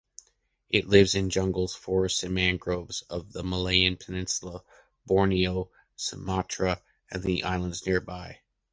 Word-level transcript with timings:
It 0.67 0.87
lives 0.87 1.13
in 1.13 1.29
jungles, 1.29 1.75
forests 1.75 2.23
and 2.23 2.33
mangroves 2.33 3.03
of 3.03 3.31
the 3.31 3.43
Malayan 3.43 3.97
Peninsula, 3.97 4.63
Borneo, 5.05 5.69
Sumatra 5.95 6.81
and 7.11 7.21
the 7.21 7.43
islands 7.43 7.85
nearby. 7.85 8.39